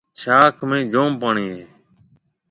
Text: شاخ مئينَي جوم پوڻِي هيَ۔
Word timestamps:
شاخ 0.21 0.55
مئينَي 0.69 0.89
جوم 0.93 1.11
پوڻِي 1.21 1.45
هيَ۔ 1.53 1.63